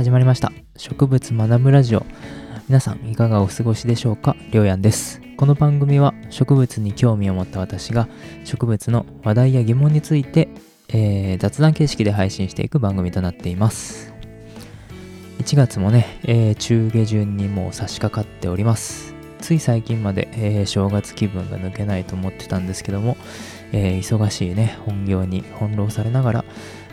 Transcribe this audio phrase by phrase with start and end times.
[0.00, 0.50] 始まりました。
[0.78, 2.06] 植物学ぶラジオ。
[2.68, 4.34] 皆さんいかがお過ごしでしょうか？
[4.50, 5.20] りょうやんです。
[5.36, 8.08] この番組は植物に興味を持った私が
[8.46, 10.48] 植物の話題や疑問について、
[10.88, 14.14] えー、雑談形式で配信していく番組となっています。
[15.40, 19.12] 1月もね、えー、中下旬にもう差し掛かっております。
[19.42, 23.18] つい最近まで、えー、正月気分が抜けないと思ってたんですけども、
[23.72, 26.44] えー、忙しいね本業に翻弄されながら、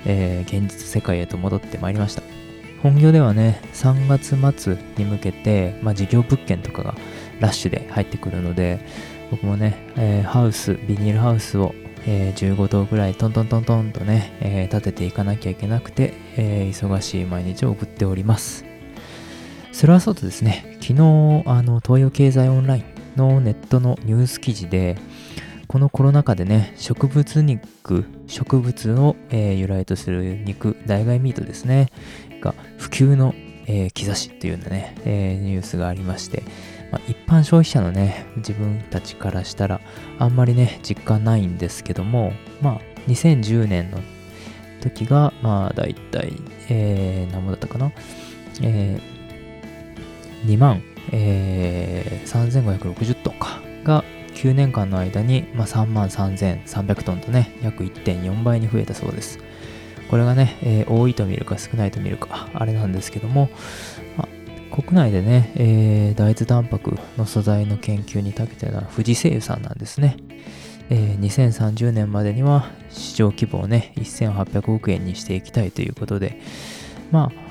[0.05, 2.36] えー、現実世界へと戻ってまいりました。
[2.83, 6.95] 本業ではね、3月末に向けて、まあ、事業物件とかが
[7.39, 8.79] ラッシュで入ってくるので、
[9.31, 11.73] 僕もね、えー、ハウス、ビニールハウスを、
[12.05, 18.65] えー、15棟ぐらいトントントントンとね、えー、建てていかなきゃいけなくて、え忙しい毎日を送っております。
[19.71, 22.83] それはそうとですね、昨日、あの、東洋経済オンライン
[23.15, 24.97] のネットのニュース記事で、
[25.67, 31.89] このコロナ禍でね、植物肉、植物を、えー、由来とする肉、代替ミートですね、
[32.41, 33.33] が普及の、
[33.65, 36.43] えー、兆しというようなね、えー、ニュースがありまして、
[36.89, 39.81] まあ、一般消費者のね、自分たちからしたら、
[40.19, 43.99] あんまりね、実感ないんですけども、まあ、2010年の
[44.79, 46.33] 時が、まあ、だいたい、
[46.69, 47.91] えー、何もだったかな、
[48.61, 54.05] えー、2万、えー、3560トンか、が、
[54.37, 59.39] 9年間の間に、まあ、3万3300トンとね、約1.4倍に増えたそうです。
[60.11, 63.49] これがね、えー、多いと見るか少ないと見るか、あれなんですけども、
[64.15, 64.25] ま
[64.71, 70.17] あ、国内でね、えー、大豆タンパクの素材の研究に長けてるのは富士製油さんなんですね。
[70.89, 76.39] えー、2030年までには市場規模をね、1800億円にしていきたいということで、
[77.11, 77.46] まあ、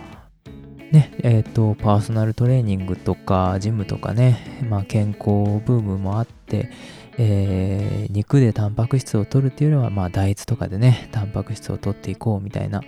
[0.92, 6.70] ね、え、ー、と、パーソナルトレーニングとか、ジムとかね、まあ、健康ブームもあって、
[7.18, 12.82] えー、肉でタンパク質を取るっていうよりは、まあ、大豆とかでね、タンパク質を取っていこうみたいな、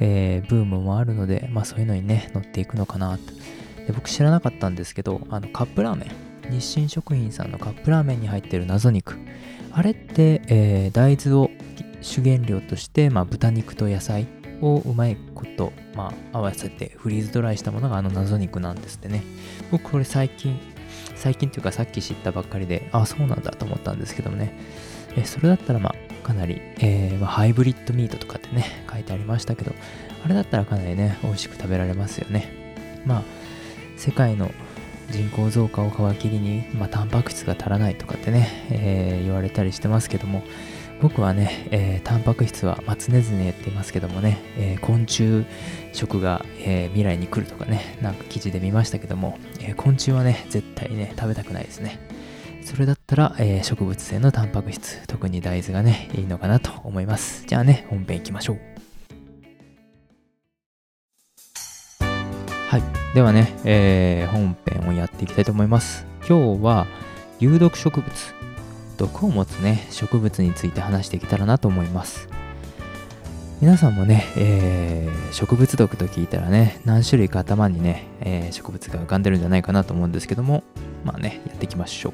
[0.00, 3.32] えー、ブームもあるので、まあ、そういうのにね、乗っていくのかなと。
[3.86, 6.06] で僕知らなかったんですけど、あの、カップラーメ
[6.48, 9.16] ン、日清食品さんのカップラーメンに入ってる謎肉、
[9.70, 11.50] あれって、えー、大豆を
[12.00, 14.26] 主原料として、まあ、豚肉と野菜
[14.60, 19.22] をうまいこと、まあ、合わせてフリーズドライしたものがあの謎肉なんですってね。
[19.70, 20.58] 僕これ最近、
[21.14, 24.52] 最近というかさっき知ったばっかりで、あ、そうなんだと思ったんですけどもね。
[25.16, 29.72] えそれだったらまあ、かなり、えー、まあ、ハイブリッドミートとかってね、書いてありましたけど、
[30.24, 33.02] あれだったらかなりね、美味しく食べられますよね。
[33.06, 33.22] まあ、
[33.96, 34.50] 世界の
[35.10, 40.42] 人口増加を皮切りに、まあ、タンパク質が足らないとかってね、えー、言われたりしてますけども、
[41.00, 45.44] 僕はね、えー、タンパク質は、まあ、常々言っていますけどもね、えー、昆虫
[45.92, 52.00] 食が、えー、未来に来るとかね、なんか記事で見ましたけども、え昆虫はね、絶対ね、食べたくないですね。
[52.62, 57.44] それだったら、え植物性のタンパク質、特に大豆がね、いいのかなと思います。
[57.46, 58.58] じゃあね、本編いきましょう。
[62.68, 62.82] はい。
[63.14, 66.06] ではね、え本編をやっていきたいと思います。
[66.26, 66.86] 今日は、
[67.38, 68.35] 有毒植物
[68.96, 72.28] 毒を持つね、植物について話していけたらなと思います。
[73.60, 80.62] 皆さんもね、えー、植物毒と聞いたらね、何種類か頭にね、えー、植物が浮かんでるんじゃないかなと思うんですけども、
[81.04, 82.12] まあね、やっていきましょう。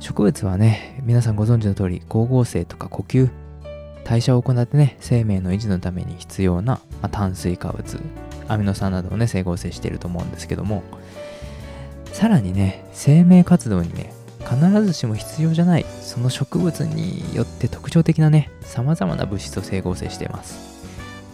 [0.00, 3.30] 植物はね、皆さんご存知の通り、光合成とか呼吸、
[4.04, 8.00] 代謝を行ってね、生命の維持のために必要な、まあ、炭水化物、
[8.48, 10.82] アミノ酸などをね、整合成していると思うんですけども、
[12.12, 14.12] さらにね、生命活動にね、
[14.48, 20.74] 必ずしも必要じゃないその植物によって特徴的なね様々な物質を整合成しています。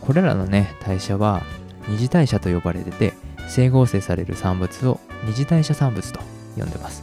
[0.00, 1.42] これらのね代謝は
[1.88, 3.12] 二次代謝と呼ばれてて
[3.48, 6.20] 整合成される産物を二次代謝産物と
[6.56, 7.02] 呼んでます。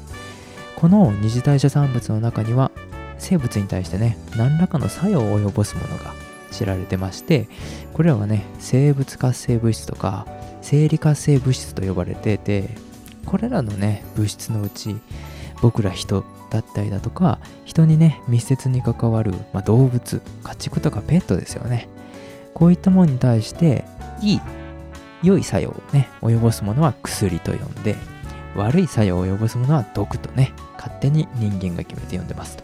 [0.75, 2.72] この二次代謝産物の中には
[3.18, 6.13] 生物に対してね何らかの作用を及ぼすものが
[6.51, 7.47] 知られてまして
[7.94, 10.28] これらはね生物活性物質とか
[10.62, 12.69] 生理活性物質と呼ばれてて
[13.25, 14.95] これらのね物質のうち
[15.62, 21.89] 僕ら人だったりだとか人にね密接に関わる、まあ、動物家畜とかペットですよね。
[22.54, 23.86] こういったものに対して
[24.21, 24.42] いい
[25.24, 27.95] 良い作用をね及ぼすものは薬と呼んで
[28.56, 32.63] 悪い作用を及ぼすものは毒とね勝手に人間が決めて呼んでますと。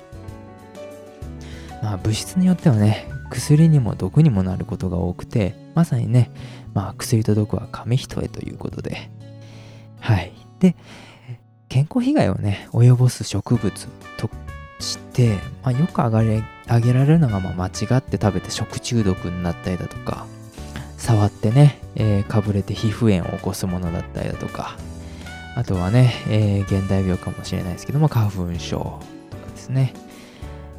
[1.81, 6.31] まあ物質によってはね薬にも毒にもなることが多くてまさにね
[6.73, 9.09] まあ薬と毒は紙一重ということで。
[9.99, 10.33] はい。
[10.59, 10.75] で
[11.73, 13.87] 健康被害をね、及ぼす植物
[14.17, 14.29] と
[14.79, 20.27] して、まあ、よく挙げ挙げられるのが、ま、間違って食べて食中毒になったりだとか、
[20.97, 24.77] 触ってね、えー、かぶれて皮膚炎を起こすものだったりだとか、
[25.55, 28.77] あとはね、えー、現代病かもしれないですけども、花粉症
[29.31, 29.95] とかですね、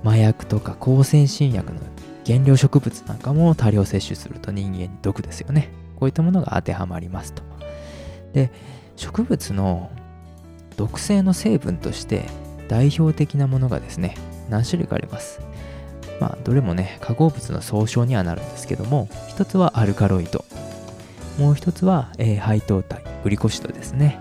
[0.04, 1.80] 麻薬とか抗精神薬の
[2.24, 5.72] 原料植物なんかも多量摂取すると人間に毒ですよね。
[5.96, 7.42] こういったものが当てはまりますと。
[8.32, 8.52] で、
[8.94, 9.90] 植物の
[10.76, 12.26] 毒性の成分として
[12.68, 14.16] 代表的なものがですね、
[14.48, 15.40] 何種類かあります。
[16.20, 20.44] まあ、どれもね、化合物の総称にはなるんですけども、一つはアルカロイド、
[21.38, 24.18] もう一つは、えー、配糖体、グリコシドですね。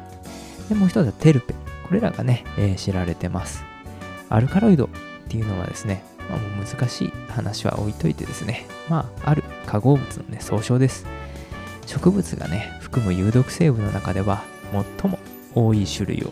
[0.69, 1.53] で、もう一つはテルペ。
[1.87, 3.63] これらがね、えー、知られてます。
[4.29, 4.89] アルカロイドっ
[5.29, 11.05] ていうのはですね、まあ、もう難しい話は置いといてですね、まあ、ある化合物のね、総称です。
[11.85, 14.43] 植物がね、含む有毒成分の中では
[14.99, 15.19] 最も
[15.53, 16.31] 多い種類を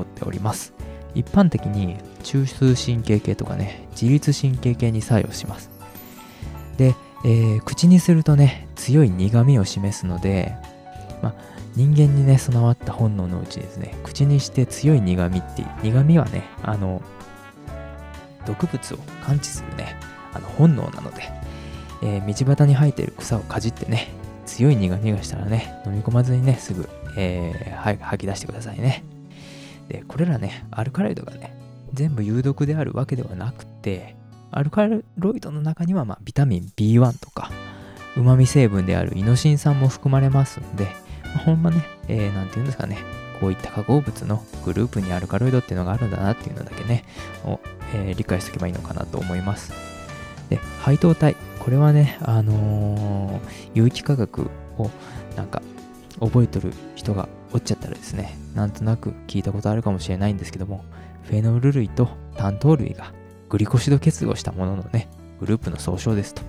[0.00, 0.72] っております。
[1.14, 5.70] 一般的に中枢神経系とかね、自律神経系に作用します。
[6.78, 6.94] で、
[7.24, 10.56] えー、口にするとね、強い苦味を示すので、
[11.22, 11.34] ま、
[11.76, 17.02] 人間にね、備わった本能のうちですね、口にして強い苦味って、苦味はね、あの、
[18.46, 19.96] 毒物を感知するね、
[20.32, 21.22] あの本能なので、
[22.02, 24.08] えー、道端に生えてる草をかじってね、
[24.46, 29.04] 強い苦味がしたらね、飲み込まずにね、すぐ、えー、吐き出してくださいね。
[29.88, 31.56] で、これらね、アルカロイドがね、
[31.92, 34.16] 全部有毒であるわけではなくて、
[34.50, 34.86] アルカ
[35.16, 37.50] ロイドの中には、まあ、ビタミン B1 とか、
[38.16, 40.84] 旨味成分であるイノシン酸も含まれますんで、
[41.34, 42.98] まあ、ほんまね、えー、なんて言うんですかね、
[43.40, 47.04] こういった化合物のグループにアルカロイドっていうのがあるんだなっていうのだけね、
[47.44, 47.60] を、
[47.94, 49.72] えー、理解しておけばいいのかなと思います。
[50.50, 51.36] で、配糖体。
[51.58, 53.40] これはね、あのー、
[53.74, 54.90] 有機化学を
[55.36, 55.62] なんか
[56.20, 60.84] 覚えとる人がおっちゃったらですね、なんとなく聞いたことあるかもしれないんですけども、
[61.24, 63.12] フェノール類と単糖類が
[63.48, 65.08] グリコシド結合したもののね、
[65.40, 66.42] グループの総称ですと。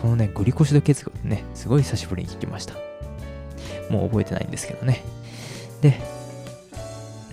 [0.00, 2.74] このね、グリコシド結合ってね、すごい久しぶりに聞きました。
[3.90, 5.04] もう覚えてないんですけどね。
[5.82, 6.00] で、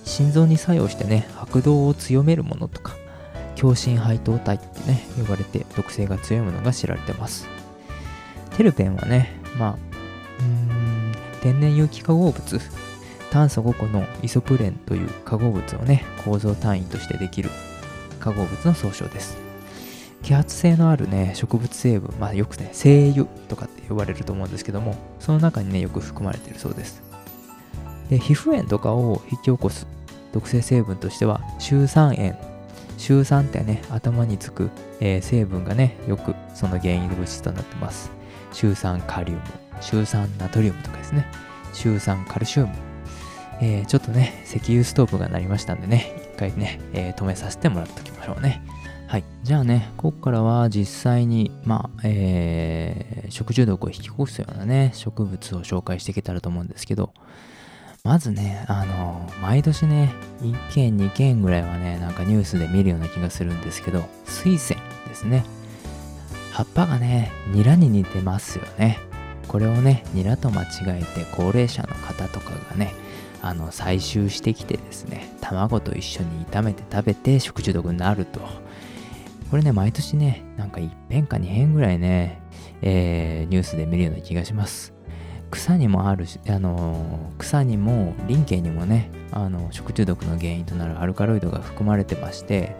[0.03, 2.95] 心臓に作用してね、拍動を強めるものとか、
[3.55, 7.47] 強心配糖体ってね、呼ばれて毒性が強いものが知られてます。
[8.57, 12.61] テルペンはね、まあ、うーん、天然有機化合物、
[13.31, 17.49] 炭素5個のイソプレンという化合物をね、構造単位としてできる
[18.19, 19.37] 化合物の総称です。
[20.23, 27.01] 揮発性のあるね、植物成分、まあよくね、精油とかって呼ばれると思うんですけども、その中にね、よく含まれているそうです。
[28.09, 29.87] で、皮膚炎とかを引き起こす
[30.33, 32.37] 毒性成分としては、臭酸塩。
[32.97, 34.69] 臭酸ってね、頭につく、
[34.99, 38.11] えー、成分がね、よくその原因物質となってます。
[38.53, 39.41] 臭酸カリウム、
[39.81, 41.25] 臭酸ナトリウムとかですね、
[41.73, 42.73] 臭酸カルシウム。
[43.59, 48.61] えー、ちょっとね、石油ストーブが鳴りましたんでね、一回ね、えー、止めさせてもらっときましょうね。
[49.07, 49.23] はい。
[49.43, 57.13] じゃあね、ここからは実際に、まあ、えー、食中毒を引き起こすようなね、植物を紹介していけたらと思うんですけど、
[58.03, 64.77] まずね、あの、毎年ね、1件2件ぐらいはね、なんかニュースで見るような気がするんですけど、水仙
[65.07, 65.45] ですね。
[66.51, 68.99] 葉っぱがね、ニラに似てますよね。
[69.47, 72.93] これをね、ニラと間違えて高齢者の方とかがね、
[73.47, 78.41] あの、採集してきてですね、卵と一緒に炒めて食べて食中毒になると。
[79.49, 82.41] これね、毎年ね、なんか1遍か2遍ぐらいね、
[82.81, 84.93] えー、ニュースで見るような気がします。
[85.49, 92.75] 草にもあるし、あの、草にも林系にもね、あの食中毒の原因となるアルカロイドが含まれてまして、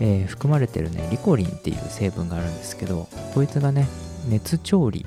[0.00, 3.86] えー、含まれてるね、リコリンっていう成分があるんですけど、こいつがね、
[4.28, 5.06] 熱調理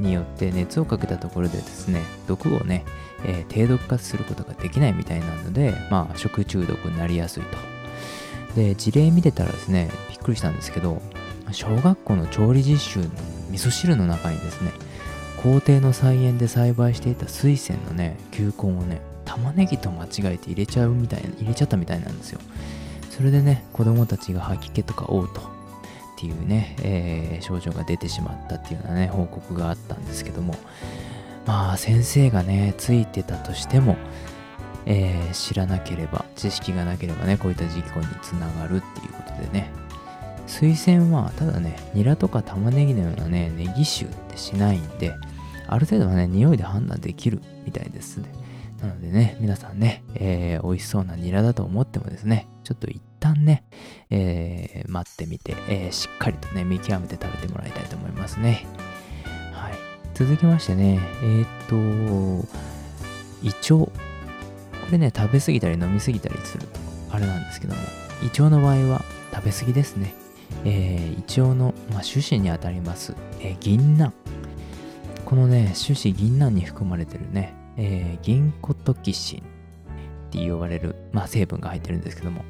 [0.00, 2.86] によって熱をかけたところでですね、毒をね、
[3.24, 7.56] えー、低毒化することができないみたいなので、まあ、食中毒になりやすいと。
[8.54, 11.00] で、事例見てたらですね、びっくりしたんですけど、
[11.52, 13.06] 小学校の調理実習の
[13.50, 14.72] 味噌汁の中にですね、
[15.42, 22.40] 校庭の菜園で栽培していた水仙のね、球根をね、玉ねぎと間違えて入れちゃうみたいな、入れちゃったみたいなんですよ。
[23.10, 25.42] それでね、子供たちが吐き気とか嘔吐っ
[26.18, 30.54] ていうね、えー、症状が出てしまったっていうようなね、報告があったんですけども、
[31.46, 33.96] まあ先生がね、ついてたとしても、
[34.86, 39.70] えー、知らなければ、知識がなければね、こういった事故につながるっていうことでね。
[40.46, 45.14] 水仙は、ただね、ニラとか玉ねぎのようなね、ネギ臭ってしないんで、
[45.68, 48.32] ある程度はね、匂いで判断できるみたいですね。
[48.82, 53.62] なのでね、皆さんね、えー、美味しそうなニラだと思ってもですね、ちょっと一旦ね、
[54.08, 58.66] えー、待ってみて、えー、しっかりとね、見極めて食べてもらいたいと思いますね。
[60.20, 62.46] 続きましてね、えー、っと、
[63.42, 63.92] 胃腸こ
[64.92, 66.78] れね、食べ過ぎたり飲み過ぎたりすると、
[67.10, 67.80] あれなんですけども、
[68.22, 70.12] 胃腸の場合は食べ過ぎですね。
[70.66, 74.12] えー、胃腸の、まあ、種子にあたります、えー、銀杏。
[75.24, 79.42] このね、種子銀杏に含まれてるね、えー、銀コトキシンっ
[80.32, 82.44] て呼ばれる、まあ、成分が入ってるんですけども、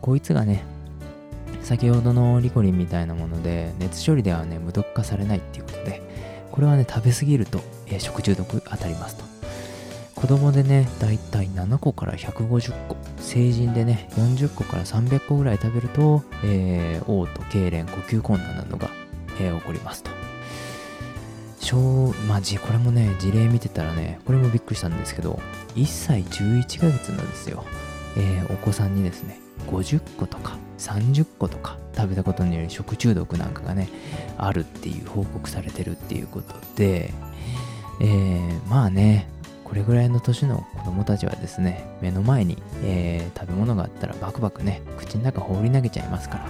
[0.00, 0.62] こいつがね、
[1.64, 6.09] 先ほどのリコリンみたいなもので、熱処理ではね、無毒化されないっていうことで、
[6.60, 9.24] これはね食べ過ぎると、えー、食中毒当たりますと。
[10.14, 12.96] 子供でねだいたい7個から150個。
[13.16, 18.90] 成人でね40個から300個ぐらい食べると、えー、嘔吐痙攣呼吸困難などが、
[19.40, 20.10] えー、起こりますと。
[21.60, 25.40] 小まあ、これもね事例見てたらねこれもびっくりしたんですけど
[25.76, 27.64] 1歳11ヶ月なんですよ、
[28.20, 33.88] えー、お子さんにですね50個とか30個とか食べたことによる食中毒なんかがね
[34.36, 37.12] あるっていう報告されてるっていうことで、
[38.00, 39.28] えー、まあね
[39.64, 46.46] これぐらいの年の子供たちはですね目の前に、えー、食べ物があったらバクバクね口の中放り投げちゃいますから、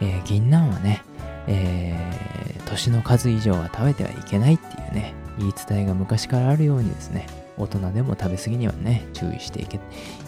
[0.00, 1.02] えー、銀杏はね、
[1.48, 9.78] えー、年の数以上は食べてはいけないっていうね言い伝えが昔からあるようにですね大人でも食べ過ぎにはね注意していけ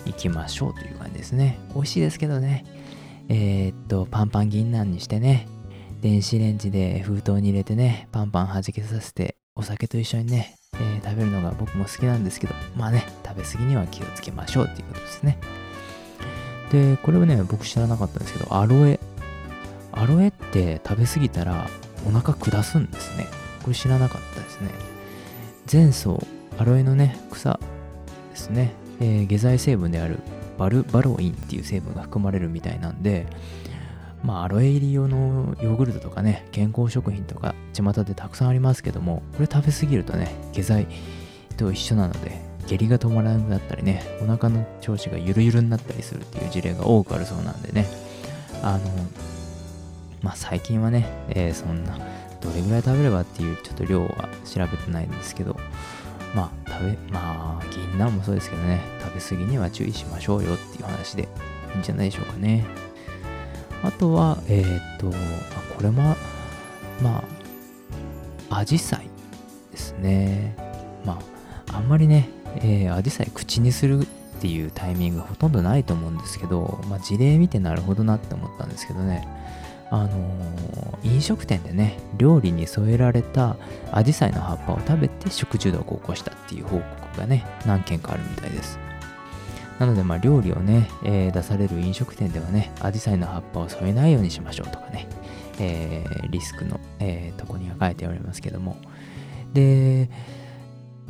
[0.04, 1.58] いきましょうという感じですね。
[1.74, 2.64] 美味しいですけどね。
[3.28, 5.48] えー、っとパンパン銀杏にしてね
[6.00, 15.38] 電子レンジで封筒に入れてねパンパン弾けさせてお酒と一緒にね、えー、食べるのが僕も好きなんですけどまあね食べ過ぎには気をつけましょうっていうことですね。
[16.70, 19.00] でこれはね僕知らなかったんですけどアロエ。
[19.92, 21.68] アロエって食べ過ぎたら
[22.06, 23.26] お腹下すんですね。
[23.62, 24.70] これ知らなかったですね。
[25.70, 26.18] 前走
[26.58, 27.58] アロエのね草
[28.30, 30.18] ですね、えー、下剤成分である
[30.58, 33.26] バルバロインっていう成分が含まれるみたいなんで
[34.22, 40.86] まあアロエ入り用のヨーグルトとかね健康食品とか巷でたくさんありますけどもこれ食べ過ぎるとね下剤
[41.56, 47.86] と一緒なので下痢が止まらなくなったりねお腹の調子がゆるゆるになったりするっていう事例が多くあるそうなんでね。
[48.62, 48.90] あの
[50.22, 51.98] まあ最近はね、えー、そんな
[52.40, 55.56] どれぐらい食べればっていうちょっと量は調べてないんですけど
[56.34, 58.80] まあ食べまあ銀杏もそうですけどね。
[59.00, 61.28] 食べ過ぎには注意しましょうよっていう話で
[61.74, 62.64] いいんじゃないでしょうかね。
[63.82, 65.10] あとはえー、っと
[65.76, 66.16] これも
[67.02, 67.22] ま
[68.50, 69.08] あアジサイ
[69.70, 70.56] ですね。
[71.04, 71.18] ま
[71.68, 74.06] ああんまりねえー、アジサイ口にするっ
[74.40, 79.26] ていうタイミングほとんどないと思うんですけど、まあ、事例見てなるほどなって思ったんですけどね。
[79.90, 83.56] あのー、飲食店でね料理に添えられた
[83.92, 88.78] アジサイの葉っぱを食べて食中毒を起こしたっていう報告がね何件かあるみたいです。
[89.78, 95.06] なのでまあ料理をね、えー、出される飲食店ではねアジサイの葉っぱを添えないようにしましょうとかね、
[95.60, 98.76] えー、リスクの、えー、とこには書いておりますけども。
[99.52, 100.10] で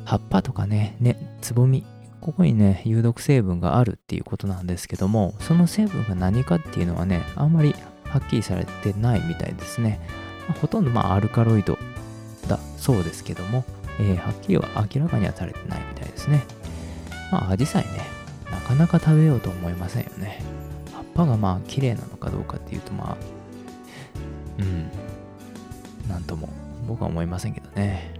[0.05, 1.85] 葉っぱとかねねつぼみ
[2.21, 7.75] ここにね有毒成分があるっていうことなんですけどもその成分が何かっていうのはねあんまり
[8.11, 10.01] はっきりされてないみたいですね。
[10.49, 11.79] ま、ほとんどまあアルカロイド
[12.49, 13.65] だそうですけども、
[13.99, 16.45] えー、はっきりは明らかにはされてないみたいですね。
[17.33, 17.91] まあ、アジサイね、
[18.51, 20.43] なかなか食べようと思いませんよね。
[20.93, 23.17] 葉っぱがまあ綺麗なのかどうかっていうとまあ、
[24.59, 24.91] うん、
[26.09, 26.49] なんとも
[26.87, 28.15] 僕は思いませんけどね。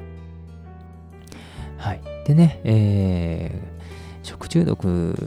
[1.79, 2.01] はい。
[2.27, 4.85] でね、えー、食中毒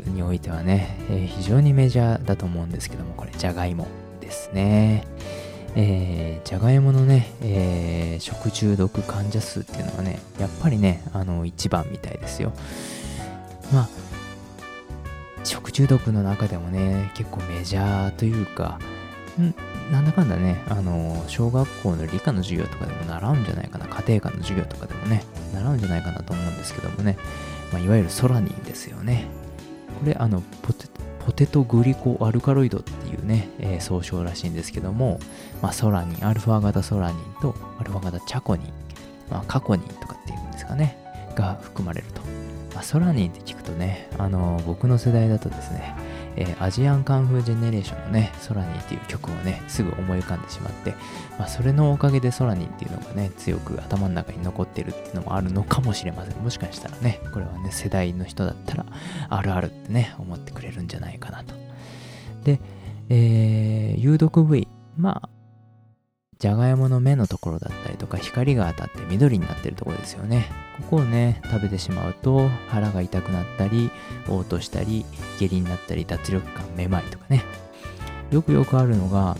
[0.08, 3.88] においてはね、えー、非常にメジャーだと思うんですけども、これ、じゃがいも。
[4.30, 5.04] ですね。
[5.76, 12.54] えー、じゃがいものね、えー、食中毒患者数っていうのはね、やっぱりね、あの、一番みたいですよ。
[13.74, 13.90] まあ、
[15.44, 18.80] 食中毒の中でもね、結構メジャーというか、
[19.40, 19.54] ん
[19.92, 27.18] なんだかんだね、あの、小学校の理科の授業とかでも習うんじゃないかな、家庭科の授業とかでもね、習うんじゃないかなと思うんですけどもね、
[27.72, 29.28] まあ、いわゆるソラニンですよね。
[30.00, 35.20] これ、あの、ポテトポテトグリコアルカロイドっていうね、えー、総称らしいんですけども、
[35.62, 38.68] まあ、ソラニン、アルファ型ソラニンとアルファ型チャコニン、
[39.30, 40.98] まあ、カコニンとかっていうんですかね、
[41.36, 42.22] が含まれると。
[42.74, 45.94] まあ、ソラニンって聞くとね、あのー、僕の世代だとですね、
[46.40, 50.96] えー、アジアンカンフージェネレーションのね、ソラニーっていう曲をね、すぐ思い浮かんでしまって、
[51.38, 56.38] まあ、それのおかげでソラニーっていうのがね、強く頭の中に残ってるっていうのもあるのかもしれません。
[56.38, 58.86] もしかしたらね、これはね、世代の人だったら、
[59.30, 61.54] あるあるってね、思ってくれるんじゃないかなと。
[62.46, 62.62] で、
[63.10, 64.68] えー、有毒部位。
[64.98, 65.30] まあ、
[66.40, 70.50] じゃがいもの芽のところだったりとか光が当たって緑になってるところですよね。
[70.78, 73.92] ここをね、食べてしまうと腹が痛くなったり、
[74.26, 75.06] 嘔吐したり、
[75.38, 77.44] 下痢になったり、脱力感、めまいとかね。
[78.32, 79.36] よくよくあるのが、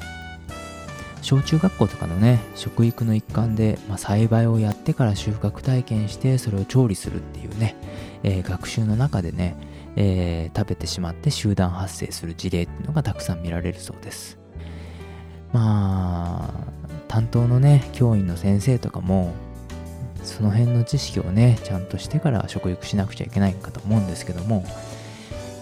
[1.22, 7.78] 小中学校とかのね、食育の一環で、まあ、栽培をやってから収穫体験して、それを調理するっていうね、
[8.24, 9.56] えー、学習の中でね、
[9.96, 14.38] えー、食べてしまって集団発生する事例っていうのがたくさん見られるそうです。
[15.54, 16.79] まあ、
[17.10, 19.34] 担当のね教員の先生とかも
[20.24, 24.64] その辺の知識をねちゃんとしてから食育しなくちゃいけないかと思うんですけども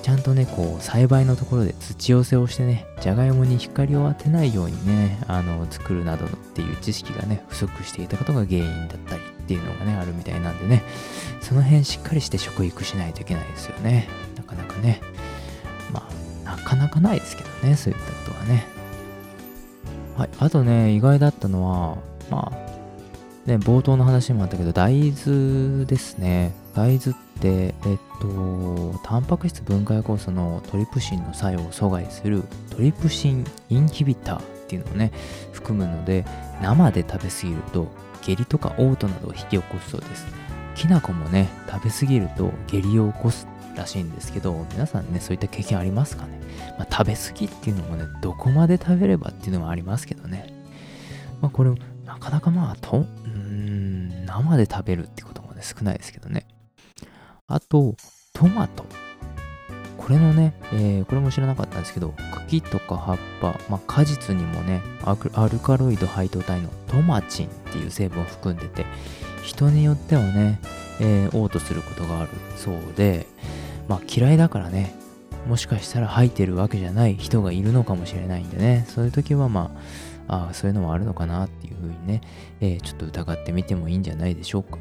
[0.04, 10.84] ちゃんとねこう栽培のところで土寄せをしてねじゃがいもに光を当てないようにねあの作るなどっていう知識がね不足していたことが原因だったりっていうのがねあるみたいなんでね
[11.42, 14.08] その辺しっかりして食育しないといけないですよね。
[14.36, 15.02] なかなかね
[15.94, 16.08] ま
[16.46, 18.66] あなかなかないですけどねそういったことはね。
[20.18, 21.98] はいあとね意外だったのは
[22.30, 22.68] まあ
[23.48, 26.54] ね、冒頭の話もあったけど、大豆ですね。
[26.76, 35.14] 大豆って、えっと、タンパク質分解酵素のトリプシンの作用を阻害するトリプシンインヒビターっていうのをね、
[35.54, 36.26] 含むので、
[36.62, 37.88] 生で食べ過ぎると
[38.22, 40.28] 下痢とか嘔吐などを引き起こすそうです。
[40.76, 43.48] きな粉もね、食べ過ぎると下痢を起こす
[43.78, 46.40] らしいんですけど、皆さんね、そういった経験ありますかね、
[46.78, 50.48] まあ、食べ過ぎっていうのもね、どこまで食べればっていうのはありますけどね。
[51.42, 51.72] まあ、これ、
[52.06, 56.46] なかなかまあ、とん、生で食べるってこともね、少ないですけどね。
[57.48, 57.96] あと、
[58.34, 58.86] トマト。
[59.98, 65.16] これのね、えー、これも知らなかったんですけど、茎とか葉っぱ、まあ、果実にもねア
[65.48, 68.86] ルカロイド配糖体のトマチンっていう成分を含んでて、
[69.44, 70.62] 人によってはね、
[71.02, 73.28] えー、嘔吐することがあるそうで、
[73.88, 74.94] まあ、嫌いだからね、
[75.48, 79.72] もしかしたら吐いてるわけじゃない人がいるのかもしれないんでね、そういう時はま
[80.28, 82.22] あ、ああ、そういうのもあるのかなっていうふうにね、
[82.60, 84.78] えー、ちょっと疑ってみてもいいんじゃないでしょうか。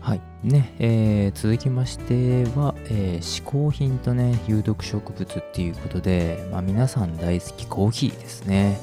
[0.00, 0.20] はい。
[0.44, 8.78] ね、えー、続きましては、えー、嗜好品とね、有毒植物っていうことで、まあ、皆さん大好きコーヒーですね。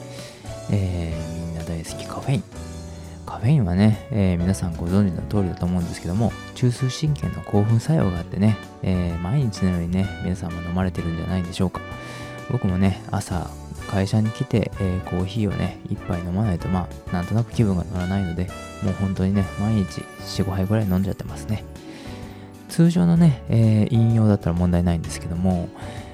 [0.69, 2.43] えー、みんな大好きカフェイン。
[3.25, 11.81] カフェインはね、えー、皆さんご存知の通りだと思うんですけども、中枢神経の興奮作用があってね、えー、毎日のようにね、皆さんも飲まれてるんじゃないでしょうか。
[12.51, 13.49] 僕もね、朝
[13.87, 18.49] 会社に来て、えー、コーヒーをね、一杯飲まないと、まあ、なんとなく気分が乗らないので、
[18.83, 21.63] もう本当にね、毎日4、5杯ぐらい飲んじゃってますね。
[22.69, 25.69] 通常のね、えー、飲用だったら問題ないんですけども、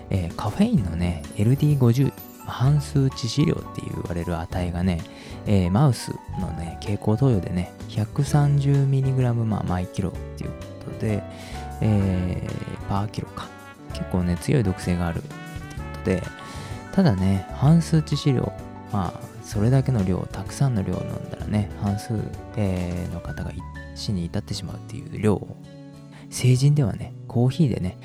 [0.10, 2.12] えー、カフェインのね、LD50、
[2.46, 5.02] 半数致死量って言われる値がね、
[5.46, 10.50] えー、マウスのね、蛍光投与でね、130mg、まあ、毎キロっていう
[10.86, 11.24] ことで、
[11.82, 13.48] えー、パーキロか。
[13.94, 15.22] 結構ね、強い毒性があるっ
[16.04, 16.50] ていうことで、
[16.94, 18.52] ただね、半数致死量、
[18.92, 22.14] まあ、それだけの量、たくさんの量を飲んだらね、半数、
[22.56, 23.52] えー、の方が
[23.96, 25.58] 死に至ってしまうっていう量を、
[26.30, 27.98] 成人ではね、コーヒーでね、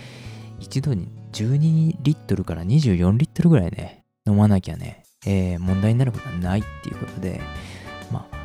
[0.59, 7.40] 一度に12リットルから24リットルぐらいね、飲まなきゃね、えー、問題になることはないっていうことで、
[8.12, 8.37] まあ、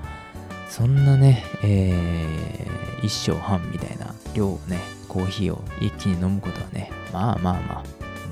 [0.69, 7.83] そんなね、えー、一升半みたいな量をね、コーヒーを一気に飲むことはね、まあまあまあ、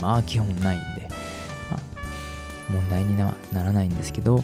[0.01, 1.07] まあ基本ないんで、
[2.69, 4.43] 問題にならないんですけど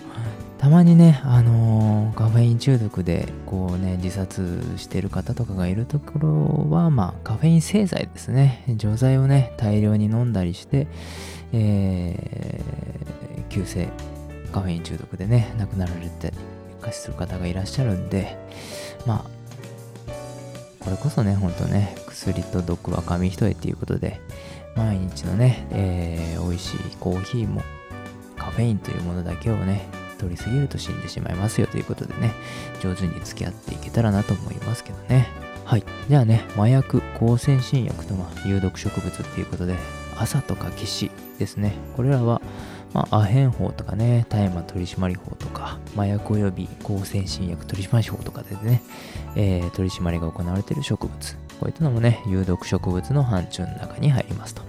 [0.57, 8.63] たまにね、あのー、カフェイン中毒でこうね自殺してる方とかがいるところはまあカフェイン製剤ですね。
[8.77, 10.87] 錠剤をね大量に飲んだりして、
[11.51, 13.89] えー、急性
[14.51, 16.33] カフェイン中毒でね亡くなられて
[16.81, 18.37] 過死する方がいらっしゃるんで
[19.05, 19.43] まあ
[20.83, 24.19] これこそね、ほんとね、薬と毒は紙一重っていうことで、
[24.75, 27.61] 毎日のね、えー、美味しいコーヒーも
[28.37, 32.33] カフェインというものだけをね、取りすぎると死んでしまいますよということでね、
[32.81, 35.27] 上手に付き合っていけたらなと思いますけどね。
[35.63, 35.85] はい。
[36.09, 39.75] じゃあね、麻薬、抗精神薬とま有毒植物っていうことで、
[40.17, 41.75] 朝とか騎士ですね。
[41.95, 42.41] これらは、
[42.93, 48.81] まあ、アヘン法とかね、大麻取締法とか、麻薬及び抗精神薬取締法とかでね、
[49.35, 51.35] えー、取り締まりが行われている植物。
[51.59, 54.61] こういったのもね、有毒植物の範疇の中に入りますと。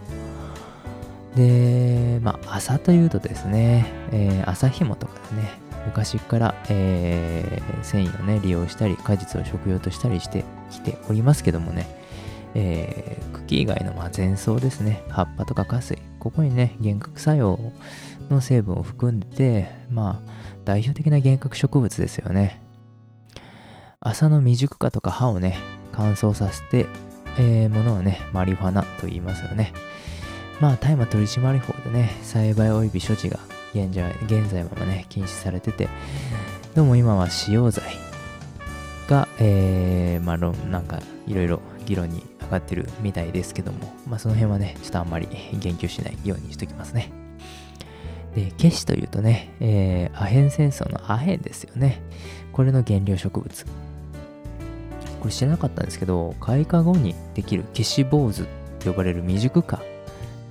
[1.36, 5.50] で、まあ、朝というとですね、えー、朝紐とかでね、
[5.86, 11.86] 昔から、えー、繊維をね、利用したり、果実を食用としたりしてきておりますけどもね、
[12.54, 17.58] えー、茎以外のまあ前草ですね、葉っぱとか花水、ここにね、幻覚作用
[18.30, 20.30] の成分を含んでて、まあ、
[20.64, 22.62] 代表的な幻覚植物ですよね。
[24.00, 25.58] 朝の未熟化とか葉をね、
[25.92, 26.86] 乾燥させて、
[27.38, 29.72] えー、ものをね、マリファナと言いますよね。
[30.60, 33.40] まあ、大麻取締法でね、栽培及び所持が
[33.74, 35.88] 現在現在はね、禁止されてて、
[36.74, 37.84] でも今は使用罪
[39.08, 47.10] が、えー、まあ、なんかいろいろ議論に上がってるみたいですけども、まあ、その辺はね、ちょっとあんまり言及しないようにしときますね。
[48.34, 52.02] で、ケシというとね、えー、アヘン戦争のアヘンですよね。
[52.52, 53.66] これの原料植物。
[55.20, 58.44] これ知らなかったんですけど、開花後にできる消し坊主
[58.84, 59.82] と呼ばれる未熟果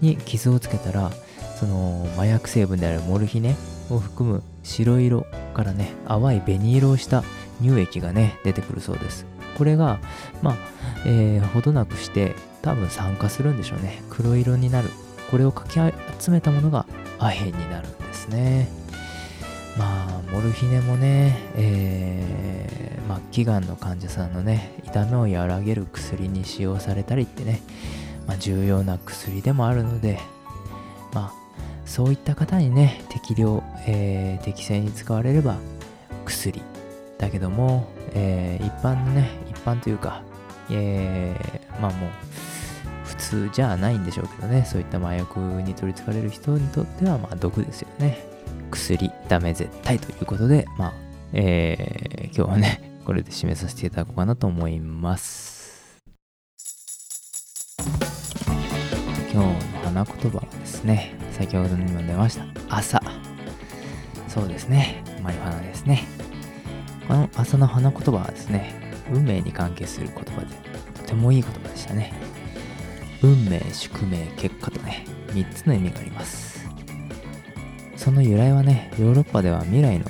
[0.01, 1.12] に傷をつけたら
[1.60, 3.56] その麻薬成分であるモルヒネ
[3.89, 7.23] を含む白色からね淡い紅色をした
[7.62, 9.25] 乳液がね出てくるそうです
[9.57, 9.99] これが
[10.41, 10.57] まあ、
[11.05, 14.01] えー、ほどなくして多分酸化するんでしょうね。
[14.09, 14.89] 黒色になる。
[15.31, 15.79] これをかき
[16.19, 16.85] 集めたものが
[17.17, 18.67] アヘンになるんですね。
[19.77, 27.61] まあモルヒネもね、えー、末期がんの患者さんのね痛みを和らげる薬に使用されたりってね、
[28.27, 30.19] まあ、重要な薬でもあるので
[31.13, 31.33] まあ
[31.85, 35.57] そういった方にね適量、えー、適正に使われれば
[36.25, 36.61] 薬
[37.17, 40.21] だけども、えー、一般のね一般というか、
[40.71, 42.10] えー、まあもう
[43.06, 48.26] 普通じゃないんでしょうけどねそういった麻薬に取りつかれる人にとってはまあ毒ですよね。
[48.71, 50.93] 薬ダメ絶対ということでまあ
[51.34, 56.02] えー、今日はねこれで締めさせていただこうかなと思います。
[59.32, 63.02] 今日の花言葉はですね先ほどにも出ました朝。
[64.28, 65.04] そうですね。
[65.21, 66.04] マリファナですね。
[67.07, 68.73] この朝の花言葉はですね
[69.11, 70.47] 運命に関係する言葉で
[70.95, 72.13] とてもいい言葉でしたね。
[73.21, 76.67] 運命宿命結果とね3つの意味があります。
[77.95, 80.05] その由来はねヨーロッパでは未来の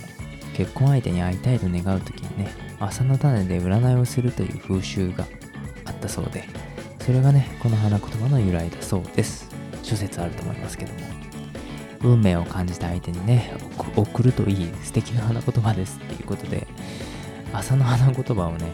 [0.53, 5.25] 結婚相手に会いたいと願う時にね朝の種で占いをするという風習が
[5.85, 6.43] あったそうで
[6.99, 9.49] それがねこの花言葉の由来だそうです。
[9.83, 10.99] 諸説あると思いますけども。
[12.03, 13.53] 運命を感じた相手にね
[13.95, 16.67] 送るといい素敵な花言葉ですっていうことで
[17.53, 18.73] 朝の花言葉をね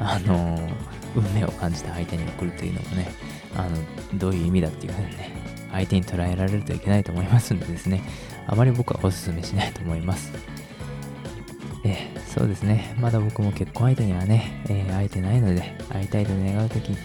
[0.00, 0.70] あのー、
[1.14, 3.10] 運命を感じた相手に送るというのもね
[3.56, 5.32] あのどういう意味だっていうふうにね
[5.72, 8.02] 相手に捉えられるといけないと思いますんでですね
[8.46, 10.32] あまり僕はお勧めしないと思います。
[11.86, 12.94] え、そうですね。
[12.98, 16.96] まだ僕も結婚相手にはね、えー、会えてないので会いたいと願う時で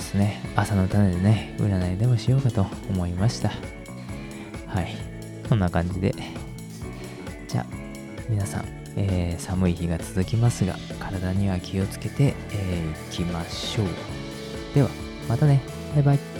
[0.00, 3.50] すね朝の種でね占いでもしようかと思いました。
[4.66, 4.96] はい。
[5.48, 6.14] そんな感じで。
[7.48, 7.66] じゃあ
[8.28, 13.86] 皆さん、えー、寒い日が続きますが体には気をつけてい、えー、きましょう。
[14.74, 14.88] では
[15.28, 15.60] またね。
[15.94, 16.31] バイバイ。